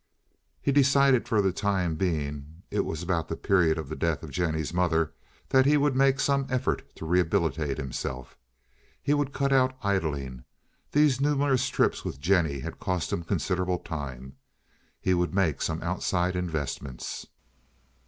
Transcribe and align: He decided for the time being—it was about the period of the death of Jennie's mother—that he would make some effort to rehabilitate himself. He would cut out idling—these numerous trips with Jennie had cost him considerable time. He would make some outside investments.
He 0.63 0.71
decided 0.71 1.27
for 1.27 1.43
the 1.43 1.51
time 1.51 1.93
being—it 1.93 2.79
was 2.79 3.03
about 3.03 3.27
the 3.27 3.35
period 3.35 3.77
of 3.77 3.87
the 3.87 3.95
death 3.95 4.23
of 4.23 4.31
Jennie's 4.31 4.73
mother—that 4.73 5.67
he 5.67 5.77
would 5.77 5.95
make 5.95 6.19
some 6.19 6.47
effort 6.49 6.81
to 6.95 7.05
rehabilitate 7.05 7.77
himself. 7.77 8.35
He 8.99 9.13
would 9.13 9.31
cut 9.31 9.53
out 9.53 9.77
idling—these 9.83 11.21
numerous 11.21 11.69
trips 11.69 12.03
with 12.03 12.19
Jennie 12.19 12.61
had 12.61 12.79
cost 12.79 13.13
him 13.13 13.23
considerable 13.23 13.77
time. 13.77 14.37
He 14.99 15.13
would 15.13 15.35
make 15.35 15.61
some 15.61 15.83
outside 15.83 16.35
investments. 16.35 17.27